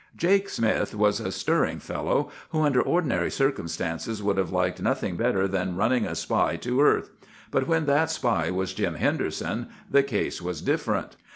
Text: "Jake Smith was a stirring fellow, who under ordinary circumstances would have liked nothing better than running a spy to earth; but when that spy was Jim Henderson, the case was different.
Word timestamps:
"Jake 0.15 0.49
Smith 0.49 0.95
was 0.95 1.19
a 1.19 1.31
stirring 1.31 1.77
fellow, 1.77 2.31
who 2.49 2.63
under 2.63 2.81
ordinary 2.81 3.29
circumstances 3.29 4.23
would 4.23 4.37
have 4.37 4.49
liked 4.51 4.81
nothing 4.81 5.15
better 5.15 5.47
than 5.47 5.75
running 5.75 6.05
a 6.07 6.15
spy 6.15 6.55
to 6.55 6.81
earth; 6.81 7.11
but 7.51 7.67
when 7.67 7.85
that 7.85 8.09
spy 8.09 8.49
was 8.49 8.73
Jim 8.73 8.95
Henderson, 8.95 9.67
the 9.91 10.01
case 10.01 10.41
was 10.41 10.59
different. 10.63 11.17